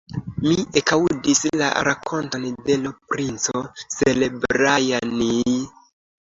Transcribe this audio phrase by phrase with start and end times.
[0.43, 3.63] Mi ekaŭdis la rakonton de l' princo
[3.97, 5.61] Serebrjanij.